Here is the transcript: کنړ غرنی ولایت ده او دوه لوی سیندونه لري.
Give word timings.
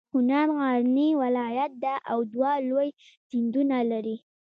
کنړ 0.11 0.33
غرنی 0.57 1.09
ولایت 1.23 1.71
ده 1.83 1.95
او 2.11 2.19
دوه 2.33 2.51
لوی 2.69 2.89
سیندونه 3.27 3.77
لري. 3.91 4.15